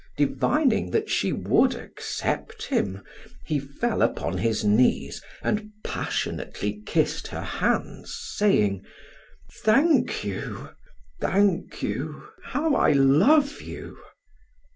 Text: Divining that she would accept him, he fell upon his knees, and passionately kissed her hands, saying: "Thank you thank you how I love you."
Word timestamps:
Divining 0.17 0.89
that 0.89 1.11
she 1.11 1.31
would 1.31 1.75
accept 1.75 2.65
him, 2.65 3.03
he 3.45 3.59
fell 3.59 4.01
upon 4.01 4.39
his 4.39 4.63
knees, 4.65 5.21
and 5.43 5.69
passionately 5.83 6.81
kissed 6.87 7.27
her 7.27 7.43
hands, 7.43 8.17
saying: 8.19 8.83
"Thank 9.63 10.23
you 10.23 10.69
thank 11.19 11.83
you 11.83 12.29
how 12.45 12.73
I 12.73 12.93
love 12.93 13.61
you." 13.61 13.99